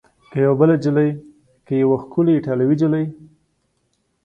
که 0.31 0.37
یوه 0.45 0.57
بله 0.59 0.75
نجلۍ؟ 0.77 1.09
که 1.65 1.73
یوه 1.83 1.97
ښکلې 2.03 2.31
ایټالوۍ 2.35 2.67
نجلۍ؟ 2.71 3.05